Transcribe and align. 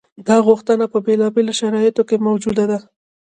دا 0.27 0.37
غوښتنه 0.47 0.85
په 0.93 0.97
بېلابېلو 1.05 1.57
شرایطو 1.59 2.03
کې 2.09 2.17
موجوده 2.27 2.65
ده. 2.71 2.79